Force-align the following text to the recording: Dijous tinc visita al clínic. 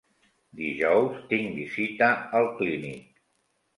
Dijous 0.61 1.21
tinc 1.33 1.53
visita 1.59 2.09
al 2.41 2.49
clínic. 2.63 3.25